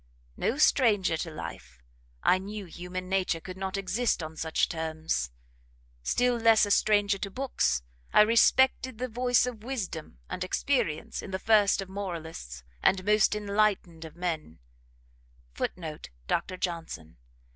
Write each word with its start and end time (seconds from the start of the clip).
No 0.35 0.57
stranger 0.57 1.15
to 1.17 1.29
life, 1.29 1.77
I 2.23 2.39
knew 2.39 2.65
human 2.65 3.07
nature 3.07 3.39
could 3.39 3.55
not 3.55 3.77
exist 3.77 4.23
on 4.23 4.35
such 4.35 4.67
terms; 4.67 5.29
still 6.01 6.37
less 6.37 6.65
a 6.65 6.71
stranger 6.71 7.19
to 7.19 7.29
books, 7.29 7.83
I 8.11 8.21
respected 8.21 8.97
the 8.97 9.07
voice 9.07 9.45
of 9.45 9.63
wisdom 9.63 10.17
and 10.27 10.43
experience 10.43 11.21
in 11.21 11.29
the 11.29 11.37
first 11.37 11.83
of 11.83 11.87
moralists, 11.89 12.63
and 12.81 13.05
most 13.05 13.35
enlightened 13.35 14.03
of 14.03 14.15
men, 14.15 14.57
[Footnote: 15.53 16.09
Dr 16.27 16.57
Johnson. 16.57 17.17